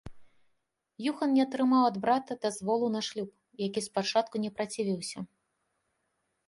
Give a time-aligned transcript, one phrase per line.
[1.09, 3.29] Юхан не атрымаў ад брата дазволу на шлюб,
[3.67, 5.19] які спачатку не працівіўся.